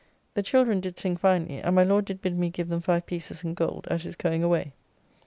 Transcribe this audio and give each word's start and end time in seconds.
The 0.33 0.41
children 0.41 0.79
did 0.79 0.97
sing 0.97 1.15
finely, 1.15 1.59
and 1.59 1.75
my 1.75 1.83
Lord 1.83 2.05
did 2.05 2.23
bid 2.23 2.35
me 2.35 2.49
give 2.49 2.69
them 2.69 2.81
five 2.81 3.05
pieces 3.05 3.43
in 3.43 3.53
gold 3.53 3.87
at 3.91 4.01
his 4.01 4.15
going 4.15 4.41
away. 4.41 4.73